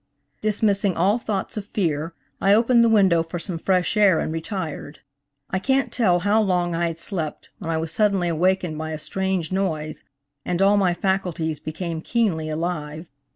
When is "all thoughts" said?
0.97-1.57